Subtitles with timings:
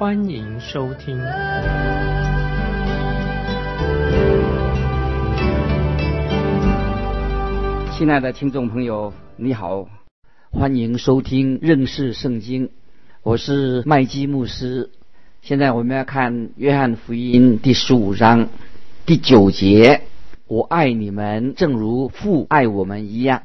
[0.00, 1.14] 欢迎收听。
[7.92, 9.90] 亲爱的听众朋友，你好，
[10.50, 12.70] 欢迎收听认识圣经，
[13.22, 14.88] 我是麦基牧师。
[15.42, 18.48] 现在我们要看约翰福音第十五章
[19.04, 20.00] 第九节。
[20.46, 23.42] 我爱你们，正如父爱我们一样。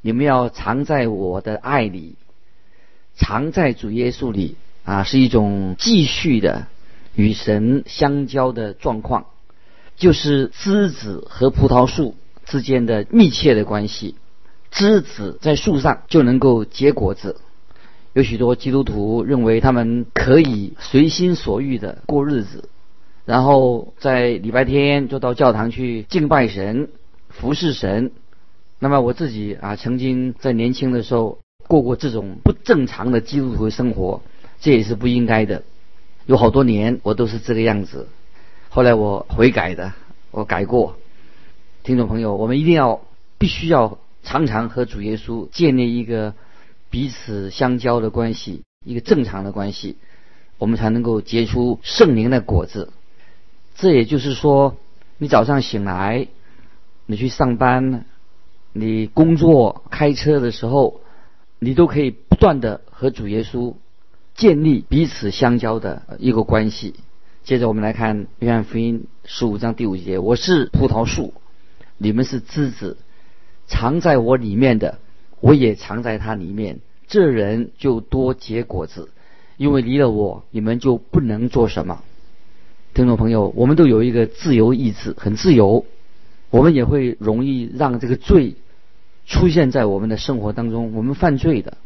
[0.00, 2.16] 你们要藏在我的爱里，
[3.14, 6.66] 藏在主耶稣里啊，是一种继续的
[7.14, 9.26] 与神相交的状况，
[9.96, 14.14] 就是枝子和葡萄树之间的密切的关系。
[14.70, 17.40] 枝子在树上就能够结果子。
[18.12, 22.68] 有许多基督徒认为他们可以随心所欲的过日子。
[23.24, 26.90] 然后在礼拜天就到教堂去敬拜神、
[27.28, 28.12] 服侍神。
[28.78, 34.20] 那么我自己啊，曾经在年轻的时候过过这种不正常的基督徒生活，
[34.60, 35.62] 这也是不应该的。
[36.26, 38.08] 有好多年我都是这个样子。
[38.70, 39.92] 后来我悔改的，
[40.30, 40.96] 我改过。
[41.82, 43.02] 听众朋友，我们一定要
[43.38, 46.34] 必须要常常和主耶稣建立一个
[46.90, 49.96] 彼此相交的关系，一个正常的关系，
[50.58, 52.92] 我们才能够结出圣灵的果子。
[53.76, 54.76] 这也就是说，
[55.18, 56.28] 你早上醒来，
[57.06, 58.06] 你去上班，
[58.72, 61.00] 你工作、开车的时候，
[61.58, 63.74] 你都可以不断的和主耶稣
[64.34, 66.94] 建立彼此相交的一个关系。
[67.44, 71.34] 接着我们来看约翰福音十五章第五节：“我是葡萄树，
[71.98, 72.96] 你们是枝子，
[73.66, 74.98] 藏在我里面的，
[75.40, 76.80] 我也藏在他里面。
[77.06, 79.10] 这人就多结果子，
[79.56, 82.02] 因为离了我，你们就不能做什么。”
[82.92, 85.84] 听众朋友，我们都有一个自由意志，很自由。
[86.50, 88.54] 我们也会容易让这个罪
[89.26, 90.92] 出现在我们的生活当中。
[90.94, 91.76] 我们犯罪的，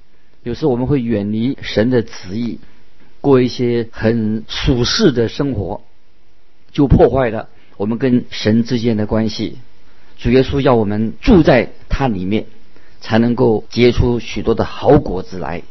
[0.42, 2.58] 有时我们会远离神的旨意，
[3.20, 5.82] 过一些很俗世的生活，
[6.72, 9.58] 就破坏了我们跟神之间的关系。
[10.16, 12.46] 主耶稣要我们住在他里面，
[13.00, 15.62] 才能够结出许多的好果子来。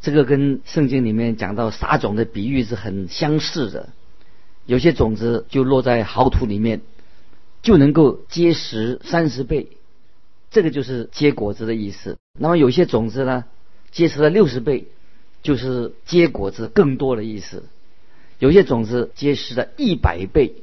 [0.00, 3.88] 这个跟圣经里面讲到撒种的比喻是很相似的。
[4.64, 6.82] 有些种子就落在好土里面，
[7.62, 9.68] 就能够结实三十倍，
[10.50, 12.16] 这个就是结果子的意思。
[12.38, 13.44] 那么有些种子呢，
[13.90, 14.86] 结实了六十倍，
[15.42, 17.64] 就是结果子更多的意思。
[18.38, 20.54] 有些种子结实了一百倍，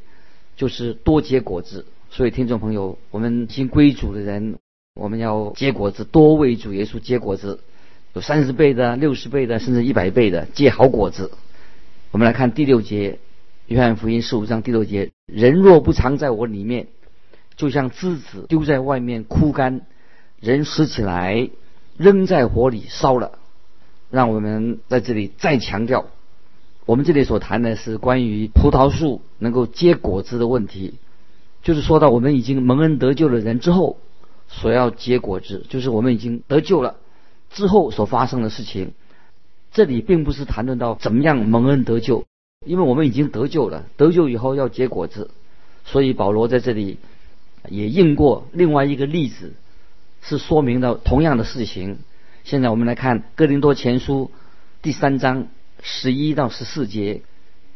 [0.55, 1.85] 就是多结果子。
[2.09, 4.57] 所以听众朋友，我们新归主的人，
[4.93, 7.59] 我们要结果子，多为主耶稣结果子，
[8.13, 11.31] 有三十倍的、六十倍的，甚至一百倍的结好果子。
[12.11, 13.19] 我们来看第六节。
[13.67, 16.85] 约翰福音十五章第六节：人若不藏在我里面，
[17.57, 19.79] 就像枝子丢在外面枯干；
[20.39, 21.49] 人拾起来，
[21.97, 23.39] 扔在火里烧了。
[24.09, 26.05] 让我们在这里再强调，
[26.85, 30.95] 我们这里所谈的是关于葡萄树能够结果子的问题，
[31.63, 33.97] 就是说到我们已经蒙恩得救的人之后
[34.47, 36.95] 所要结果子，就是我们已经得救了
[37.49, 38.93] 之后所发生的事情。
[39.71, 42.25] 这里并不是谈论到怎么样蒙恩得救。
[42.65, 45.29] 因为我们已经得救了，得救以后要结果子，
[45.83, 46.97] 所以保罗在这里
[47.69, 49.53] 也应过另外一个例子，
[50.27, 51.99] 是说明了同样的事情。
[52.43, 54.31] 现在我们来看哥林多前书
[54.81, 55.49] 第三章
[55.83, 57.21] 十一到十四节，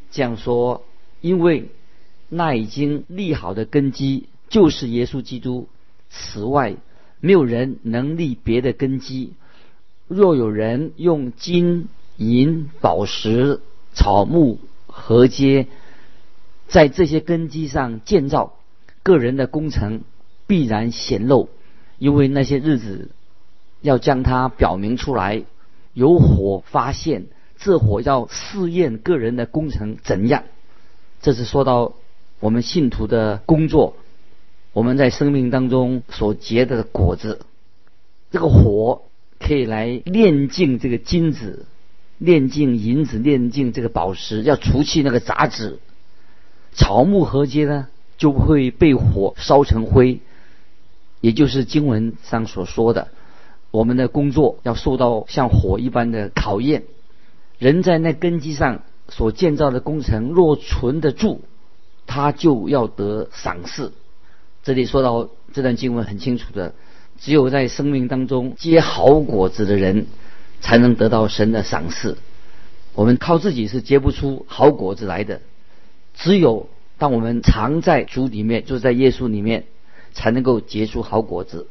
[0.09, 0.83] 这样说：
[1.21, 1.69] 因为
[2.27, 5.69] 那已经立好的根基就是耶稣基督，
[6.09, 6.75] 此外
[7.19, 9.33] 没有人能立别的根基。
[10.07, 11.87] 若有人用金
[12.17, 13.61] 银宝石
[13.93, 14.57] 草木，
[14.87, 15.67] 河街
[16.67, 18.55] 在这些根基上建造，
[19.03, 20.01] 个人的工程
[20.47, 21.49] 必然显露，
[21.99, 23.11] 因为那些日子
[23.81, 25.43] 要将它表明出来。
[25.93, 27.25] 有火发现，
[27.57, 30.43] 这火要试验个人的工程怎样。
[31.21, 31.93] 这是说到
[32.39, 33.97] 我们信徒的工作，
[34.71, 37.41] 我们在生命当中所结的果子。
[38.31, 39.01] 这个火
[39.39, 41.65] 可以来炼净这个金子。
[42.17, 45.79] 炼净银子，炼净这个宝石，要除去那个杂质。
[46.73, 47.87] 草木合接呢，
[48.17, 50.19] 就会被火烧成灰。
[51.21, 53.09] 也就是经文上所说的，
[53.71, 56.83] 我们的工作要受到像火一般的考验。
[57.57, 61.41] 人在那根基上所建造的工程若存得住，
[62.07, 63.91] 他就要得赏赐。
[64.63, 66.73] 这里说到这段经文很清楚的，
[67.19, 70.07] 只有在生命当中结好果子的人，
[70.61, 72.17] 才能得到神的赏赐。
[72.93, 75.41] 我们靠自己是结不出好果子来的，
[76.13, 79.65] 只有当我们藏在主里面，就在耶稣里面，
[80.11, 81.67] 才能够结出好果子。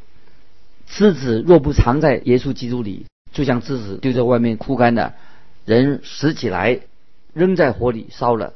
[0.86, 5.14] 枝子若不藏在耶稣基督里，就像枝子丢在外面枯干的，
[5.64, 6.80] 人拾起来
[7.34, 8.54] 扔在火里烧了。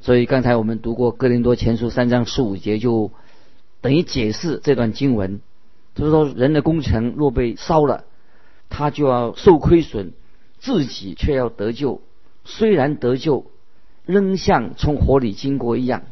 [0.00, 3.10] 所以刚才我们读过哥林多前书三章十五节，就
[3.80, 5.40] 等于解释这段经文。
[5.94, 8.04] 就是说，人的工程若被烧了，
[8.68, 10.12] 他就要受亏损。
[10.62, 12.02] 自己却要得救，
[12.44, 13.46] 虽然得救，
[14.04, 16.02] 仍像从火里经过一样。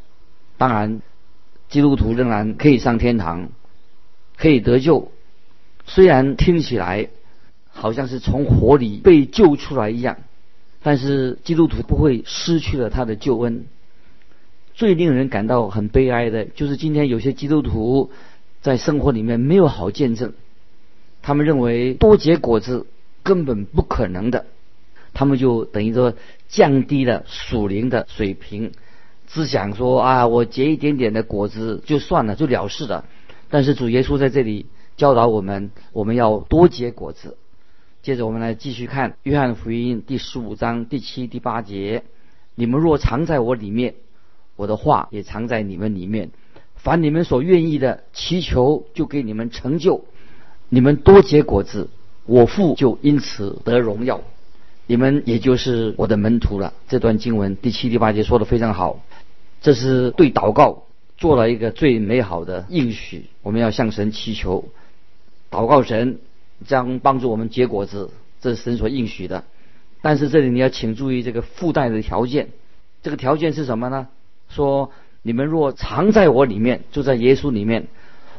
[0.56, 1.02] 当然，
[1.68, 3.50] 基督徒仍然可以上天堂，
[4.36, 5.10] 可以得救。
[5.86, 7.08] 虽然听起来
[7.70, 10.18] 好像是从火里被救出来一样，
[10.82, 13.66] 但是基督徒不会失去了他的救恩。
[14.74, 18.10] 最令人感到很悲哀的就是今天有些基督徒
[18.60, 20.32] 在生活里面没有好见证，
[21.22, 22.86] 他们认为多结果子。
[23.24, 24.46] 根本不可能的，
[25.12, 26.14] 他们就等于说
[26.48, 28.72] 降低了属灵的水平，
[29.28, 33.04] 只想说啊，我结一点点的果子就算了，就了事了。
[33.48, 34.66] 但是主耶稣在这里
[34.96, 37.36] 教导我们，我们要多结果子。
[38.02, 42.02] 接着我们来继续看约翰福音第十五章第七、第八节：
[42.54, 43.94] 你们若藏在我里面，
[44.56, 46.30] 我的话也藏在你们里面，
[46.74, 50.04] 凡你们所愿意的祈求，就给你们成就。
[50.68, 51.88] 你们多结果子。
[52.24, 54.20] 我父就因此得荣耀，
[54.86, 56.74] 你们也就是我的门徒了。
[56.86, 59.00] 这段经文第七、第八节说的非常好，
[59.60, 60.84] 这是对祷告
[61.16, 63.26] 做了一个最美好的应许。
[63.42, 64.64] 我们要向神祈求，
[65.50, 66.18] 祷告神
[66.66, 68.10] 将帮助我们结果子，
[68.40, 69.44] 这是神所应许的。
[70.00, 72.50] 但是这里你要请注意这个附带的条件，
[73.02, 74.08] 这个条件是什么呢？
[74.48, 77.88] 说你们若藏在我里面，就在耶稣里面，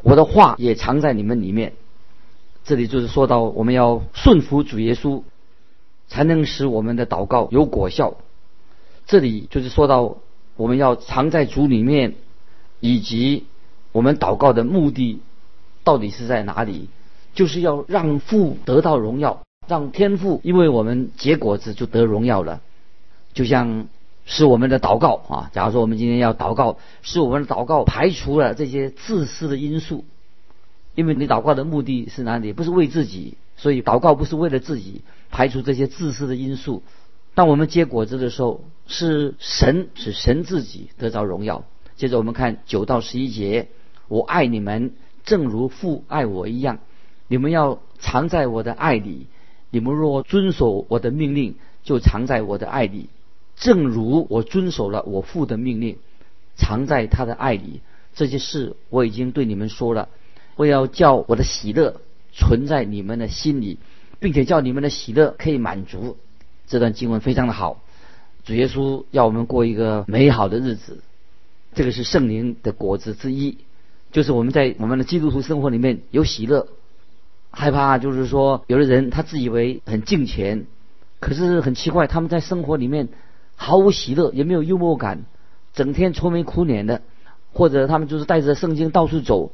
[0.02, 1.74] 我的话也藏在你们里面。
[2.64, 5.24] 这里就是说到，我们要顺服主耶稣，
[6.08, 8.16] 才能使我们的祷告有果效。
[9.06, 10.18] 这里就是说到，
[10.60, 12.16] 我们要藏在主里面，
[12.82, 13.46] 以及
[13.94, 15.22] 我们祷告的目的
[15.86, 16.90] 到底是在哪里？
[17.34, 22.60] 就是要让父得到荣耀，让天父因为我们结果子就得荣耀了。
[23.34, 23.88] 就像
[24.26, 30.04] 是我们的祷告啊，假如说我们今天要祷告，是我们的祷告排除了这些自私的因素。
[30.94, 32.52] 因为你祷告的目的是哪里？
[32.52, 36.84] 不是为自己，所以祷告不是为了自己，排除这些自私的因素。
[37.40, 41.64] 当我们结果子的时候，是神使神自己得着荣耀。
[41.96, 43.70] 接着我们看九到十一节：
[44.10, 44.92] 我爱你们，
[45.24, 46.80] 正如父爱我一样。
[47.30, 49.28] 你们要藏在我的爱里。
[49.70, 53.08] 你们若遵守我的命令，就藏在我的爱里，
[53.56, 55.96] 正如我遵守了我父的命令，
[56.58, 57.80] 藏在他的爱里。
[58.14, 60.10] 这些事我已经对你们说了。
[60.58, 62.02] 我要叫我的喜乐
[62.34, 63.78] 存在你们的心里，
[64.20, 66.18] 并且叫你们的喜乐可以满足。
[66.70, 67.82] 这段经文非常的好，
[68.46, 71.02] 主耶稣要我们过一个美好的日子，
[71.74, 73.58] 这个是圣灵的果子之一，
[74.12, 76.68] 就是我们在我们的基督徒生活里面有喜乐。
[77.52, 80.68] 害怕就是说，有的人他自以为很敬虔，
[81.20, 83.10] 可是很奇怪，他们在生活里面
[83.56, 85.26] 毫无喜乐，也没有幽默感，
[85.74, 87.02] 整天愁眉苦脸的，
[87.52, 89.52] 或者他们就是带着圣经到处走。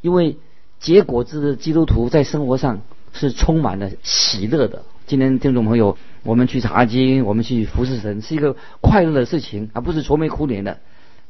[0.00, 0.38] 因为
[0.80, 2.80] 结果子的基督徒在生活上
[3.12, 4.84] 是充满了喜乐的。
[5.08, 10.80] 今天听众朋友，我们去查经，我们去服侍神，是一个快乐的事情，而不是愁眉苦脸的。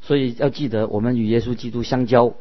[0.01, 2.33] 所以要记得，我们与耶稣基督相交，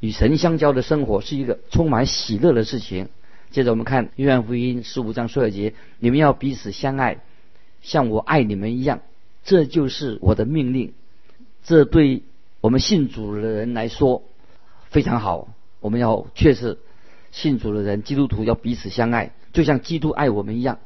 [0.00, 3.10] 与神相交的生活是一个充满喜乐的事情。
[3.50, 7.18] 接着我们看约翰福音十五章十二节：你们要彼此相爱，
[7.82, 9.02] 像我爱你们一样，
[9.44, 10.94] 这就是我的命令。
[11.64, 12.22] 这对
[12.62, 14.22] 我们信主的人来说。
[14.88, 15.48] 非常好，
[15.80, 16.78] 我们要确实
[17.30, 20.78] 信主的人，基督徒要彼此相爱，就像基督爱我们一样。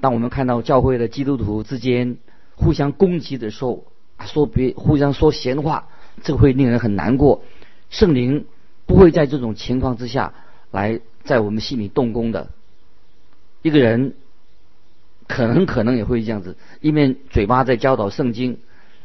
[0.00, 2.18] 当我们看到教会的基督徒之间
[2.54, 3.84] 互相攻击的时候，
[4.26, 5.88] 说别互相说闲话，
[6.22, 7.42] 这会令人很难过。
[7.90, 8.46] 圣灵
[8.86, 10.34] 不会在这种情况之下
[10.70, 12.50] 来在我们心里动工的。
[13.62, 14.14] 一个人
[15.26, 18.58] 可能可能也会这样子，一面嘴巴在教导圣经，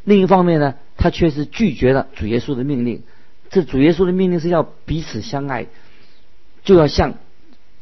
[0.03, 3.03] 另一方面呢，他却是拒绝了主耶稣的命令。
[3.49, 5.67] 这主耶稣的命令是要彼此相爱，
[6.63, 7.15] 就要像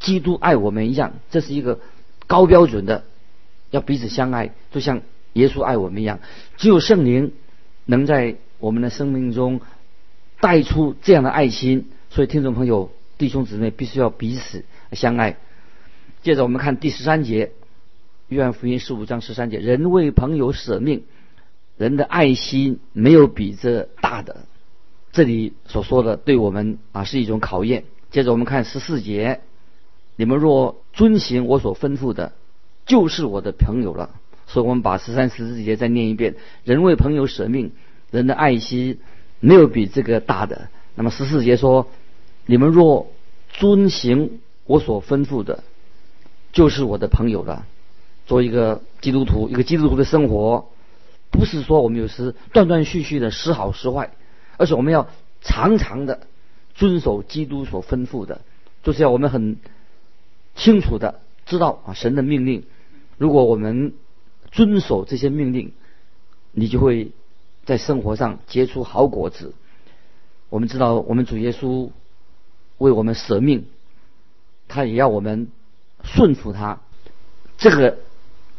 [0.02, 1.80] 基督爱我们一样，这是一个
[2.28, 3.06] 高标准的，
[3.70, 5.02] 要彼此相爱，就像
[5.34, 6.20] 耶稣爱我们一样。
[6.58, 7.32] 只有圣灵
[7.86, 9.62] 能在我们的生命中
[10.40, 15.38] 带出这样的爱心，所以听众朋友、弟兄姊妹必须要彼此相爱。
[16.24, 17.52] 接着我们看第十三节，
[18.28, 21.04] 约翰福音十五章十三节：人为朋友舍命，
[21.78, 24.46] 人的爱心没有比这大的。
[25.12, 27.84] 这里所说的对我们啊是一种考验。
[28.12, 29.42] 接着我们看十四节：
[30.16, 32.34] 你们若遵行我所吩咐的，
[32.86, 34.10] 就是我的朋友了。
[34.48, 37.72] 所以我们把十三、十四节再念一遍：人为朋友舍命，
[38.12, 39.00] 人的爱心
[39.40, 40.68] 没有比这个大的。
[40.96, 41.88] 那么十四节说：
[42.46, 43.08] 你们若
[43.54, 45.64] 遵行我所吩咐的，
[46.52, 47.66] 就是我的朋友了。
[48.26, 50.70] 作为一个基督徒，一个基督徒的生活，
[51.32, 54.12] 不是说我们有时断断续续的时好时坏，
[54.58, 55.08] 而是我们要
[55.42, 56.28] 常常的
[56.76, 58.42] 遵守基督所吩咐的，
[58.84, 59.58] 就是要我们很
[60.56, 62.64] 清楚的知道啊神的命令。
[63.18, 63.94] 如果我们
[64.52, 65.74] 遵守这些命令，
[66.52, 67.12] 你就会
[67.66, 69.54] 在生活上结出好果子。
[70.50, 71.90] 我们知道，我们主耶稣
[72.78, 73.66] 为我们舍命，
[74.68, 75.48] 他也要我们
[76.04, 76.80] 顺服他。
[77.58, 78.00] 这个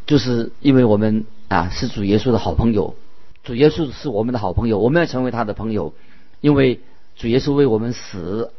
[0.07, 2.95] 就是因为我们啊是主耶稣的好朋友，
[3.43, 5.93] 主耶稣是我们的好朋友，我们要成为他的朋友。
[6.41, 6.81] 因为
[7.17, 8.53] 主耶稣为我们死，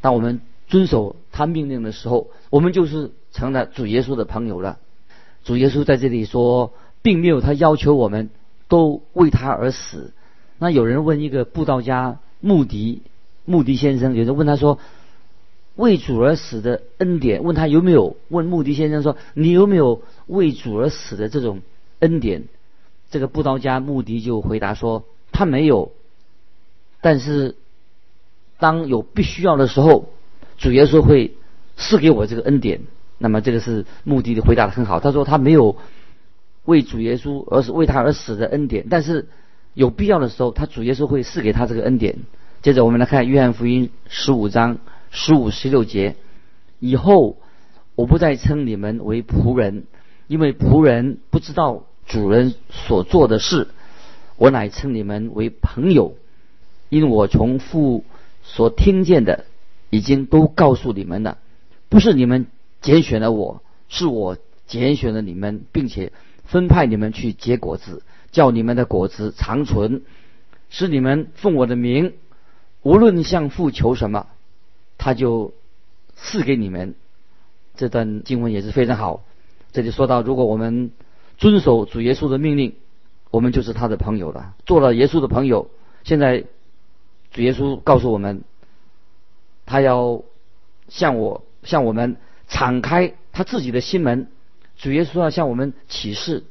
[0.00, 4.78] 当我们遵守他命令的时候，我们就是成了主耶稣的朋友了。
[5.44, 6.72] 主耶稣在这里说，
[7.02, 8.30] 并没有他要求我们
[8.68, 10.12] 都为他而死。
[10.58, 13.02] 那有人问一个布道家穆迪，
[13.44, 14.78] 穆迪先生，有人问他说。
[15.76, 18.16] 为主而死的恩典，问他有没有？
[18.30, 21.60] 问穆迪先生说：“你有没有为主而死的这种
[22.00, 22.46] 恩典？”
[23.12, 25.92] 这个布道家穆迪就回答说：“他没有。
[27.00, 27.54] 但是
[28.58, 30.08] 当有必须要的时候，
[30.58, 31.36] 主耶稣会
[31.76, 32.82] 赐给我这个恩典。”
[33.16, 35.00] 那么这个是目的的回答的很好。
[35.00, 35.76] 他说他没有
[36.64, 39.28] 为主耶稣而是为他而死的恩典，但是
[39.74, 42.18] 有必要的时候，他主耶稣会赐给他这个恩典。
[42.60, 44.78] 接着我们来看约翰福音十五章。
[45.10, 46.16] 十五十六节，
[46.80, 47.38] 以后
[47.94, 49.84] 我不再称你们为仆人，
[50.26, 53.68] 因为仆人不知道主人所做的事。
[54.36, 56.18] 我乃称你们为朋友，
[56.90, 58.04] 因我从父
[58.42, 59.46] 所听见的，
[59.90, 61.38] 已经都告诉你们了。
[61.88, 62.46] 不是你们
[62.80, 66.12] 拣选了我，是我拣选了你们，并且
[66.44, 70.02] 分派你们去结果子，叫你们的果子长存，
[70.68, 72.14] 是你们奉我的名，
[72.82, 74.26] 无论向父求什么。
[74.98, 75.54] 他就
[76.16, 76.96] 赐给你们
[77.76, 79.24] 这段经文也是非常好。
[79.70, 80.90] 这里说到，如果我们
[81.36, 82.74] 遵守主耶稣的命令，
[83.30, 85.70] 我们就是他的朋友了，做了耶稣的朋友。
[86.02, 86.44] 现在
[87.30, 88.42] 主耶稣告诉我们，
[89.68, 90.22] 他要
[90.88, 92.16] 向我向我们
[92.48, 94.28] 敞开他自己的心门。
[94.76, 96.44] 主耶稣要向我们启示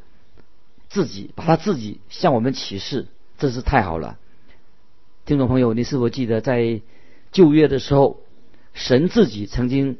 [0.89, 3.07] 自己，把他自己向我们启示，
[3.37, 4.17] 这是太好了。
[5.25, 6.81] 听众朋友，你是否记得在
[7.31, 8.19] 旧约的时候？
[8.73, 9.97] 神自己曾经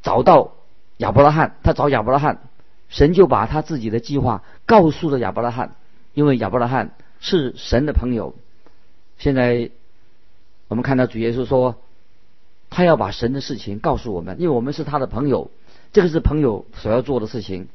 [0.00, 0.54] 找到
[0.96, 2.40] 亚伯拉罕，他找亚伯拉罕，
[2.88, 5.76] 神就把他自己的计划告诉了亚伯拉罕，
[6.14, 8.34] 因为亚伯拉罕是神的朋友。
[9.18, 9.70] 现在
[10.68, 11.76] 我们看到主耶稣说，
[12.70, 15.50] 他要把神的事情告诉我们，因为我们是他的朋友，
[15.92, 17.68] 这个是朋友所要做的事情。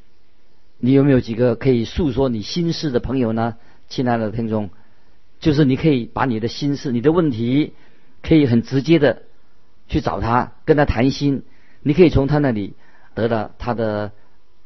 [0.78, 3.56] 你有没有几个可以诉说你心事的朋友呢？
[3.90, 4.70] 亲爱的听众，
[5.40, 7.74] 就是你可以把你的心事、你的问题，
[8.22, 9.24] 可以很直接的。
[9.90, 11.44] 去找他，跟他谈心，
[11.82, 12.74] 你可以从他那里
[13.14, 14.14] 得到他的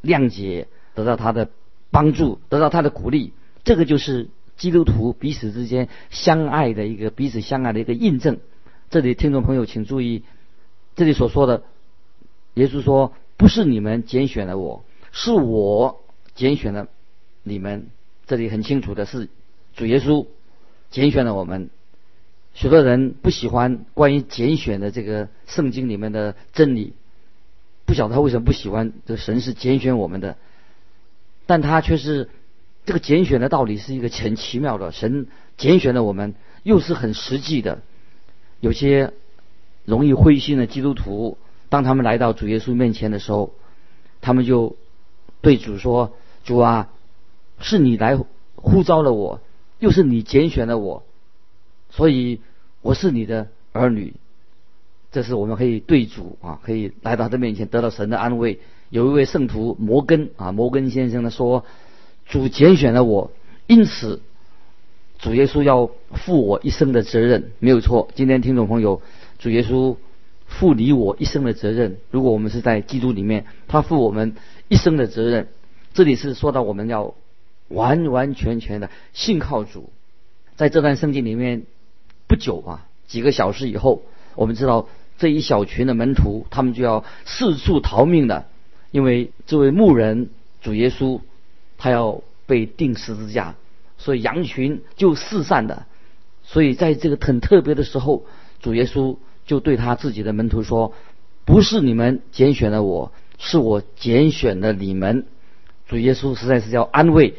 [0.04, 1.50] 谅解，得到他的
[1.90, 3.34] 帮助，得到他的鼓励。
[3.64, 8.38] 这个就是基督徒彼此之间相爱的一个彼此相爱的一个印证。
[8.90, 10.24] 这里听众朋友请注意，
[10.96, 11.64] 这里所说的，
[12.54, 16.02] 耶稣说：“不是你们拣选了我，是我
[16.36, 16.88] 拣选了
[17.44, 17.88] 你们。”
[18.28, 19.28] 这里很清楚的是，
[19.76, 20.26] 主耶稣
[20.90, 21.70] 拣选了我们。
[22.54, 26.94] 许多人不喜欢关于拣选的这个圣经里面的真理，
[27.86, 28.94] 不晓得他为什么不喜欢。
[29.06, 30.38] 这神是拣选我们的，
[31.46, 32.30] 但他却是
[32.86, 34.94] 这个拣选的道理是一个很奇妙的。
[34.94, 35.28] 神
[35.58, 37.82] 拣选了我们，又是很实际的。
[38.60, 39.14] 有些
[39.86, 41.38] 容易灰心的基督徒，
[41.70, 43.54] 当他们来到主耶稣面前的时候，
[44.22, 44.76] 他们就
[45.42, 46.90] 对主说：“主啊，
[47.60, 48.18] 是你来
[48.56, 49.40] 呼召了我，
[49.80, 51.04] 又是你拣选了我。”
[51.90, 52.42] 所以
[52.82, 54.14] 我是你的儿女，
[55.12, 58.60] 这是我们可以对主啊，可以来到他的面前得到神的安慰。
[58.90, 61.64] 有一位圣徒摩根啊，摩根先生呢说，
[62.26, 63.32] 主拣选了我，
[63.68, 64.22] 因此
[65.18, 68.10] 主耶稣要负我一生的责任，没有错。
[68.16, 69.02] 今天听众朋友，
[69.40, 69.96] 主耶稣
[70.46, 71.98] 负你我一生的责任。
[72.12, 74.36] 如果我们是在基督里面，他负我们
[74.68, 75.48] 一生的责任。
[75.94, 77.16] 这里是说到我们要
[77.68, 79.90] 完完全全的信靠主，
[80.56, 81.64] 在这段圣经里面。
[82.30, 84.02] 不久啊，几个小时以后，
[84.36, 88.48] 我们知道这一小群的门徒，他们就要四处逃命的，
[88.92, 90.28] 因为这位牧人
[90.62, 91.22] 主耶稣
[91.78, 93.56] 他要被钉十字架，
[93.98, 95.86] 所以羊群就四散的。
[96.44, 98.26] 所以在这个很特别的时候，
[98.62, 100.94] 主耶稣就对他自己的门徒说
[101.46, 105.26] ：“不是你们拣选了我，是我拣选了你们。”
[105.88, 107.36] 主耶稣实在是要安慰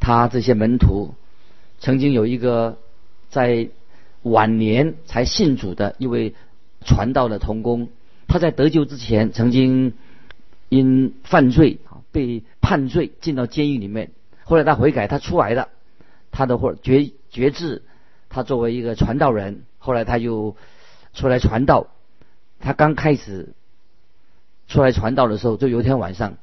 [0.00, 1.14] 他这些门徒。
[1.80, 2.78] 曾经有一个
[3.30, 3.68] 在
[4.22, 6.34] 晚年才信主的一位
[6.84, 7.88] 传道的童工，
[8.28, 9.94] 他在得救之前曾经
[10.68, 14.10] 因犯罪啊被判罪进到监狱里面，
[14.44, 15.68] 后来他悔改，他出来了，
[16.30, 17.82] 他的或觉觉志。
[18.32, 20.54] 他作为一个传道人，后来他就
[21.14, 21.88] 出来传道。
[22.60, 23.54] 他刚开始
[24.68, 26.34] 出来传道的时候，就有一天晚上，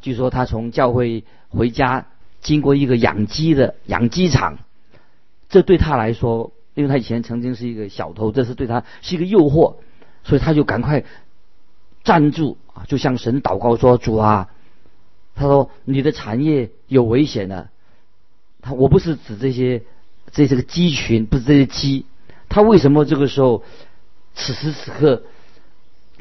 [0.00, 2.06] 据说他从教会回家，
[2.40, 4.58] 经过一个养鸡的养鸡场，
[5.48, 9.76] 这对他来说，因为他以前曾经是一个小偷，这是对他是一个诱惑，
[10.24, 11.04] 所以他就赶快
[12.02, 14.50] 站住啊，就向神祷告说：“主啊，
[15.36, 17.70] 他说你的产业有危险了。”
[18.66, 19.82] 他我不是指这些。
[20.32, 22.04] 这这个鸡群不是这些鸡，
[22.48, 23.62] 他为什么这个时候
[24.34, 25.22] 此时此刻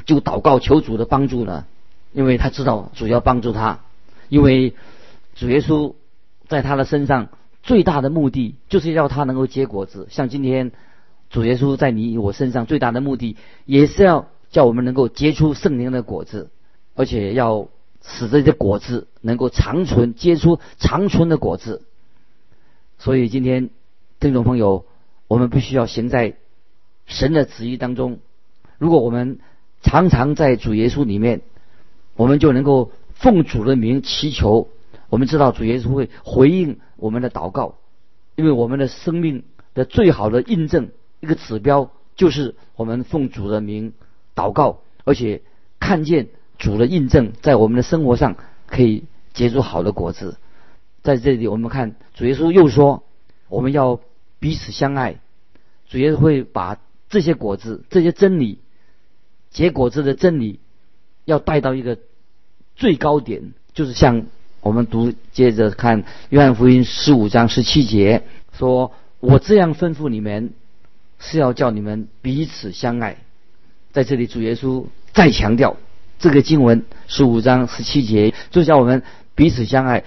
[0.06, 1.66] 就祷告求主的帮助呢？
[2.14, 3.80] 因为他知道主要帮助他，
[4.30, 4.76] 因为
[5.34, 5.96] 主耶稣
[6.48, 7.30] 在他的身上
[7.64, 10.08] 最大的目的就是要他能够结果子。
[10.12, 10.72] 像今天
[11.32, 13.36] 主耶稣在你我身上最大的目的，
[13.66, 16.52] 也是要叫我们能够结出圣灵的果子，
[16.94, 17.68] 而且要
[18.04, 21.82] 使这些果子能够长存，结出长存的果子。
[22.98, 23.70] 所以今天。
[24.18, 24.86] 听众朋友，
[25.28, 26.36] 我们必须要行在
[27.06, 28.20] 神的旨意当中。
[28.80, 29.40] 如果我们
[29.84, 31.42] 常常在主耶稣里面，
[32.16, 34.70] 我们就能够奉主的名祈求。
[35.10, 37.76] 我们知道主耶稣会回应我们的祷告，
[38.36, 39.44] 因为我们的生命
[39.76, 43.94] 的最好的印证一个指标，就是我们奉主的名
[44.34, 45.44] 祷告，而且
[45.80, 50.38] 看见主的印证在我们的生活上可以结出好的果子。
[51.06, 53.04] 在这里，我们看主耶稣又说。
[53.48, 54.02] 我们要
[54.40, 55.20] 彼此相爱，
[55.88, 58.58] 主耶稣会把这些果子、这些真理、
[59.52, 60.60] 结果子的真理，
[61.26, 62.00] 要带到一个
[62.76, 64.26] 最高点，就是像
[64.62, 68.24] 我们读接着看约翰福音十五章十七节
[68.58, 68.92] 说
[69.22, 70.54] ：“我这样吩咐你们，
[71.20, 73.18] 是要叫你们彼此相爱。”
[73.94, 75.78] 在这里，主耶稣再强调
[76.18, 79.04] 这个经文十五章十七节，就叫我们
[79.36, 80.04] 彼此相爱。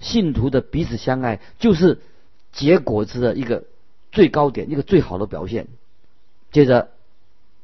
[0.00, 1.98] 信徒的彼此相爱，就是。
[2.52, 3.64] 结果子的一个
[4.12, 5.66] 最高点，一个最好的表现。
[6.52, 6.88] 接着，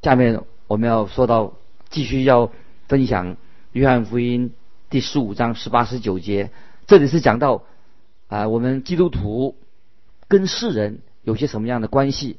[0.03, 1.53] 下面我们要说到，
[1.89, 2.51] 继续要
[2.87, 3.37] 分享
[3.71, 4.53] 约翰福音
[4.91, 6.51] 第十五章十八十九节。
[6.85, 7.63] 这里是讲到
[8.27, 9.55] 啊，我们基督徒
[10.27, 12.37] 跟世人有些什么样的关系？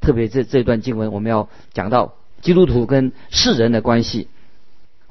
[0.00, 4.26] 特别这这段经文，我们要讲到基督徒跟世人的关系。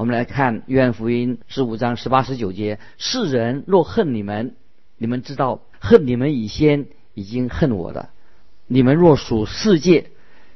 [0.01, 4.55] 我们来看约翰福音十五章十八十九节：世人若恨你们，
[4.97, 5.61] 你们知道。
[5.79, 8.09] 恨你们以先已经恨我了。
[8.65, 10.07] 你们若属世界，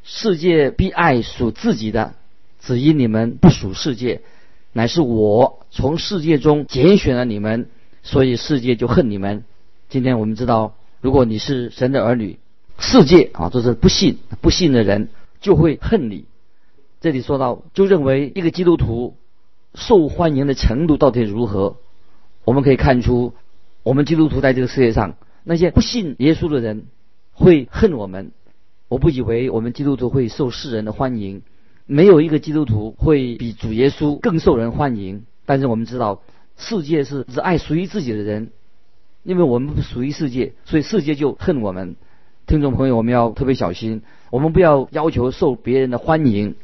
[0.02, 2.14] 世界必爱属自己的；
[2.60, 4.24] 只因你们不属世界，
[4.74, 7.70] 乃是我从世界中拣选了你们，
[8.02, 9.44] 所以世界就恨你们。
[9.90, 12.40] 今天我们知道，如果你是神的儿女，
[12.80, 16.26] 世界啊，都是不信、不信的人就会恨你。
[17.00, 19.16] 这里说到，就认为一个基督徒
[19.76, 21.78] 受欢迎的程度到底如何？
[22.44, 23.34] 我们可以看出。
[23.84, 26.86] 我们基督徒在这个世界上，那些不信耶稣的人
[27.34, 28.32] 会恨我们。
[28.88, 31.44] 我不以为我们基督徒会受世人的欢迎，
[31.86, 35.26] 没有一个基督徒会比主耶稣更受人欢迎。
[35.46, 36.24] 但是我们知道，
[36.58, 38.50] 世界是只爱属于自己的人，
[39.22, 41.96] 因为我们不属于世界，所以世界就恨我们。
[42.48, 46.56] 听众朋友，我们要特别小心，我们不要要求受别人的欢迎，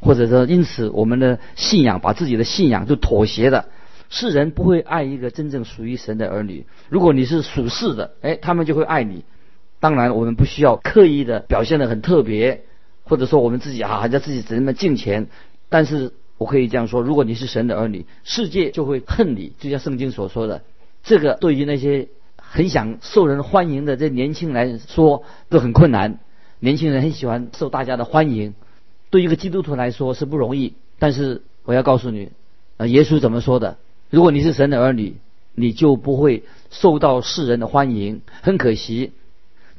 [0.00, 3.66] 或者说因此我们的信仰把自己的信仰就妥协了。
[4.08, 6.64] 世人不会爱一个真正属于神的儿女。
[6.88, 9.24] 如果你是属世的，哎，他们就会爱你。
[9.80, 12.62] 当然，我们不需要刻意的表现的很特别，
[13.02, 15.26] 或者说我们自己啊，还在自己怎么敬虔。
[15.68, 20.62] 但是我可以这样说：如果你是神的儿女，世界就会恨你，就像圣经所说的。
[21.02, 26.20] 这个对于那些很想受人欢迎的这年轻人来说都很困难。
[26.60, 28.54] 年轻人很喜欢受大家的欢迎，
[29.16, 30.74] 对一个基督徒来说是不容易。
[30.98, 32.32] 但是我要告诉你，
[32.76, 33.78] 啊，耶稣怎么说的？
[34.10, 35.16] 如果你是神的儿女，
[35.54, 38.20] 你就不会受到世人的欢迎。
[38.42, 39.12] 很可惜，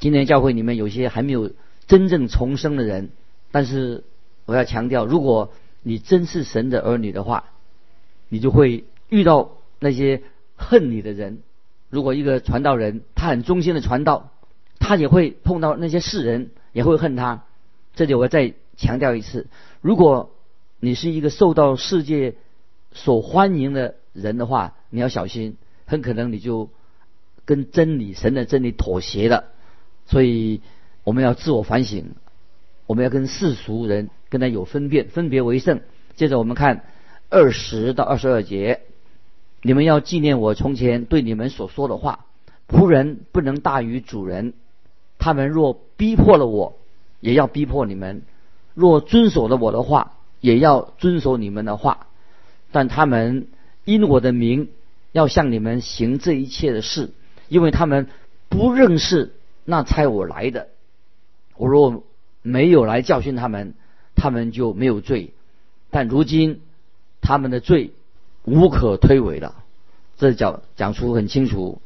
[0.00, 1.52] 今天教会里面有些还没有
[1.86, 3.10] 真正重生的人。
[3.52, 4.02] 但是
[4.44, 5.52] 我要强调，如果
[5.84, 7.44] 你真是神的儿女的话，
[8.28, 10.22] 你就会遇到那些
[10.56, 11.38] 恨你的人。
[11.90, 14.32] 如果一个传道人他很忠心的传道，
[14.80, 17.44] 他也会碰到那些世人也会恨他。
[17.94, 19.48] 这里我再强调一次：
[19.82, 20.30] 如果
[20.80, 22.36] 你是一个受到世界
[22.92, 26.70] 所欢迎的，人的话，你要小心，很可能你就
[27.44, 29.44] 跟真理、神的真理妥协了。
[30.06, 30.62] 所以
[31.04, 32.12] 我们要自我反省，
[32.86, 35.80] 我们要跟世俗人跟他有分辨，分别为圣。
[36.16, 36.84] 接着我们看
[37.28, 38.80] 二十到二十二节，
[39.62, 42.26] 你们要纪念我从前对你们所说的话：
[42.68, 44.54] 仆人不能大于主人。
[45.18, 46.78] 他们若逼迫了我，
[47.20, 48.22] 也要逼迫你们；
[48.78, 52.06] 若遵守了我的话，也要遵守你们的话。
[52.70, 53.48] 但他们
[53.84, 54.68] 因我的名
[55.10, 57.10] 要向你们行这一切的事，
[57.48, 58.06] 因为他们
[58.48, 60.68] 不认识那差我来的。
[61.56, 62.04] 我若
[62.42, 63.74] 没有来教训他们，
[64.14, 65.32] 他们就没有罪。
[65.90, 66.60] 但如今
[67.20, 67.90] 他们的罪
[68.44, 69.56] 无可推诿了。
[70.18, 71.82] 这讲讲出很清楚，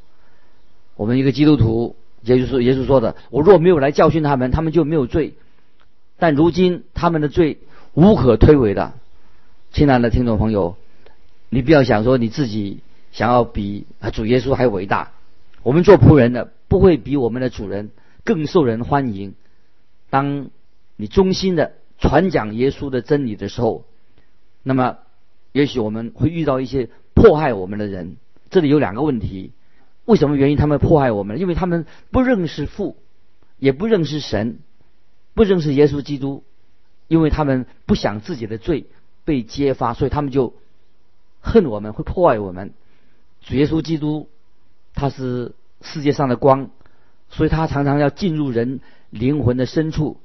[0.96, 1.96] 我们一个基督徒。
[2.24, 5.34] 也就是，耶稣说的：“我若没有来教训他们，他们就没有罪。
[6.22, 7.58] 但如今他们的罪
[7.94, 8.92] 无可推诿的。”
[9.74, 10.76] 亲爱的听众朋友，
[11.48, 12.78] 你不要想说你自己
[13.10, 15.10] 想要比主耶稣还伟大。
[15.64, 17.90] 我们做仆人的不会比我们的主人
[18.22, 19.34] 更受人欢迎。
[20.10, 20.46] 当
[20.94, 23.84] 你忠心的传讲耶稣的真理的时候，
[24.62, 24.98] 那么
[25.50, 28.14] 也许我们会遇到一些迫害我们的人。
[28.48, 29.50] 这里有两个问题。
[30.04, 30.56] 为什么原因？
[30.56, 32.96] 他们迫害我们，因为他们不认识父，
[33.58, 34.60] 也不认识神，
[35.34, 36.44] 不认识耶稣基督，
[37.08, 38.86] 因为他们不想自己的罪
[39.24, 40.54] 被揭发，所以他们就
[41.40, 42.72] 恨我们，会破坏我们。
[43.40, 44.28] 主耶稣基督
[44.94, 46.70] 他是世界上的光，
[47.28, 50.20] 所以他常常要进入人灵魂的深处。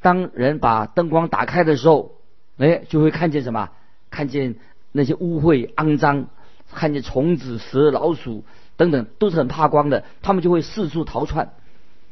[0.00, 2.12] 当人把灯光打开的时候，
[2.56, 3.70] 哎，就会看见什么？
[4.10, 4.56] 看见
[4.92, 6.26] 那些污秽、肮脏，
[6.72, 8.44] 看见虫子、蛇、老鼠。
[8.76, 11.52] 等等都是很怕光的，他们就会四处逃窜，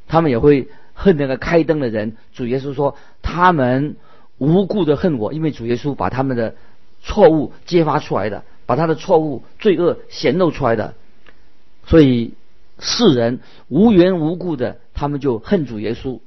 [0.07, 2.17] 他们也会恨那个开灯的人。
[2.33, 3.95] 主耶稣说，他们
[4.39, 6.57] 无故的恨我，因为主耶稣把他们的
[7.01, 10.95] 错误揭发出来的，把他的错误罪恶显露出来的，
[11.87, 12.35] 所以
[12.81, 16.19] 世人无缘无故的他们就恨主耶稣，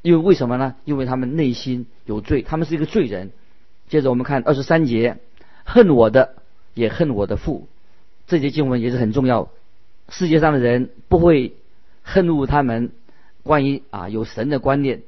[0.00, 0.74] 因为为什么呢？
[0.86, 3.30] 因为他们内心有罪，他们是一个罪人。
[3.88, 5.18] 接着我们看二十三节，
[5.64, 6.36] 恨我的
[6.72, 7.68] 也恨我的父，
[8.26, 9.50] 这节经文也是很重要。
[10.08, 11.54] 世界上的人不会
[12.02, 12.92] 恨恶他们
[13.44, 15.02] 关于啊有神的观念，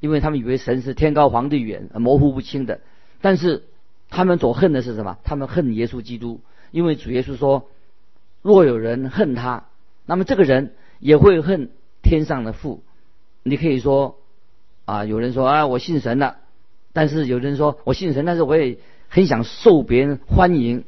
[0.00, 2.80] 因为他们以为神是天高皇帝远、模糊不清的。
[3.22, 3.62] 但是
[4.10, 5.16] 他们所恨的是什么？
[5.24, 6.40] 他们恨耶稣基督，
[6.72, 7.68] 因为主耶稣说：
[8.42, 9.64] 若有人恨他，
[10.04, 11.70] 那么这个人也会恨
[12.02, 12.82] 天上的父。
[13.42, 14.18] 你可以说
[14.84, 16.36] 啊，有人说啊，我信神了，
[16.92, 20.84] 但是有人说我信神，但是我也很想受别人欢迎。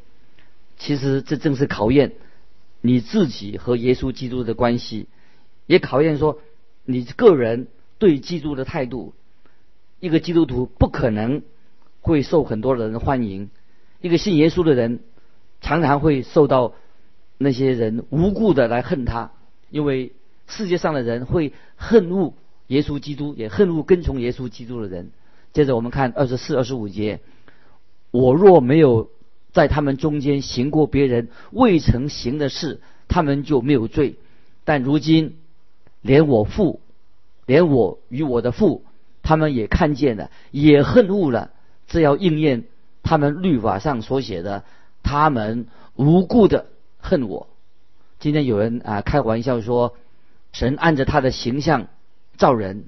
[0.77, 2.13] 其实这正是考验。
[2.81, 5.09] 你自己和耶稣基督的关系，
[5.67, 6.39] 也考验说
[6.91, 9.13] 你个人对基督的态度。
[10.01, 11.43] 一个基督徒不可能
[12.01, 13.51] 会受很多人欢迎，
[14.01, 15.01] 一个信耶稣的人
[15.61, 16.73] 常常会受到
[17.37, 19.33] 那些人无故的来恨他，
[19.69, 20.13] 因为
[20.47, 22.33] 世界上的人会恨恶
[22.69, 25.11] 耶稣基督，也恨恶跟从耶稣基督的人。
[25.53, 27.21] 接着我们看二十四、二十五节，
[28.11, 29.11] 我若没有。
[29.51, 34.17] 在他们中间行过别人未曾行的事，他们就没有罪。
[34.65, 35.37] 但如今，
[36.03, 36.81] 连我父，
[37.47, 38.85] 连我与我的父，
[39.23, 41.51] 他们也看见了，也恨恶了。
[41.87, 42.65] 这要应验
[43.03, 44.65] 他们律法上所写的，
[45.03, 46.67] 他们无故的
[46.99, 47.49] 恨我。
[48.19, 49.97] 今天有人啊开玩笑说，
[50.53, 51.89] 神按着他的形象
[52.37, 52.85] 造人，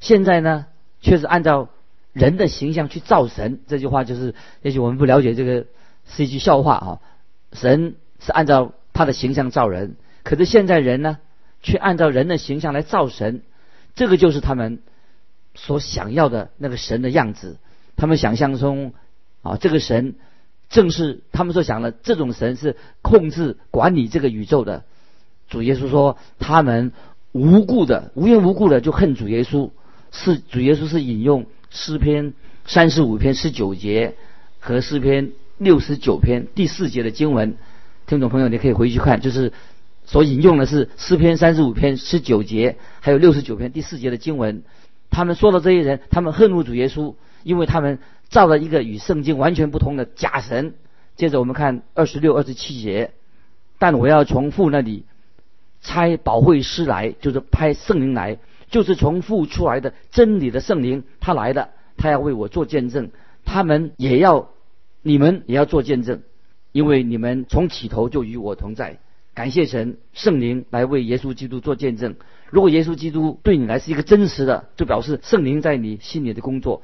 [0.00, 0.66] 现在呢
[1.00, 1.68] 却是按照
[2.12, 3.60] 人的形象去造神。
[3.66, 5.66] 这句话就是，也许我们不了解这个。
[6.06, 7.00] 是一句笑话啊！
[7.54, 11.16] 神是按照他的形象造人，可是现在人呢，
[11.64, 13.42] 却按照人的形象来造神，
[13.96, 14.78] 这个就是他们
[15.56, 17.56] 所想要的那个神的样子。
[17.96, 18.92] 他们想象中
[19.42, 20.14] 啊，这个神
[20.68, 24.84] 正是他们所想的这种神是控制管理这个宇宙的。
[25.48, 26.92] 主耶稣说，他们
[27.32, 29.70] 无故的、无缘无故的就恨主耶稣。
[30.12, 34.14] 是主耶稣是引用诗篇三十五篇十九节
[34.60, 35.32] 和诗篇。
[35.56, 37.56] 六十九篇第四节的经文，
[38.08, 39.52] 听众朋友，你可以回去看，就是
[40.04, 44.62] 所引用的是诗篇三十五篇十九节，还有六十九篇第四节的经文。
[45.10, 50.74] 他们说的这些人，他们恨恶主耶稣，因为他们造了一个与圣经完全不同的假神。
[51.16, 53.12] 接着我们看二十六、二十七节，
[53.78, 55.04] 但我要从父那里
[55.80, 58.38] 差保惠师来，就是派圣灵来，
[58.70, 63.10] 就是从父出来的真理的圣灵，他来的，他要为我做见证，
[63.44, 64.50] 他们也要。
[65.06, 66.22] 你们也要做见证，
[66.72, 69.00] 因为你们从起头就与我同在。
[69.34, 72.14] 感谢神，圣灵来为耶稣基督做见证。
[72.50, 76.82] 如果耶稣基督对你来是一个真实的，就表示圣灵在你心里的工作。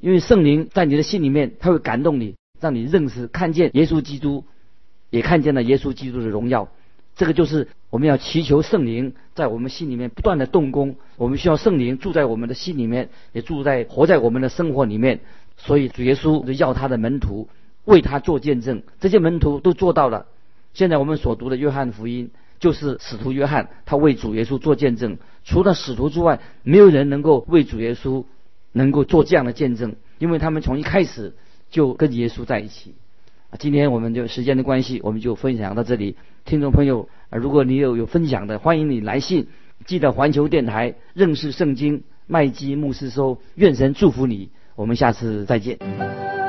[0.00, 4.44] 因为圣灵在你的心里面，他会感动你，让你认识、看见耶稣基督。
[5.10, 6.68] 也看见了耶稣基督的荣耀。
[7.14, 10.96] 这个就是我们要祈求圣灵在我们心里面不断的动工。
[11.16, 15.20] 我们需要圣灵住在我们的心里面，也住在活在我们的生活里面。
[15.56, 17.48] 所以主耶稣就要他的门徒
[17.84, 20.26] 为他做见证，这些门徒都做到了。
[20.74, 25.16] 现在我们所读的约翰福音，就是使徒约翰他为主耶稣做见证。
[25.44, 28.24] 除了使徒之外，没有人能够为主耶稣
[28.72, 31.32] 能够做这样的见证，因为他们从一开始
[31.70, 32.94] 就跟耶稣在一起。
[33.58, 36.16] 今天我们就时间的关系，我们就分享到这里。
[36.44, 39.46] 听众朋友，如果你有有分享的，欢迎你来信。
[39.86, 44.50] 记得环球电台认识圣经麦基牧师说，愿神祝福你。
[44.74, 46.43] 我们下次再见。